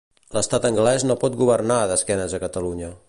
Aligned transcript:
L'estat 0.37 0.63
anglès 0.69 1.05
no 1.09 1.17
pot 1.25 1.37
governar 1.43 1.79
d'esquenes 1.93 2.35
a 2.39 2.41
Catalunya. 2.47 2.91